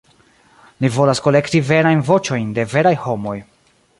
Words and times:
Ni 0.85 0.89
volas 0.95 1.21
kolekti 1.25 1.61
verajn 1.69 2.03
voĉojn 2.09 2.49
de 2.59 2.67
veraj 2.75 2.97
homoj. 3.07 3.37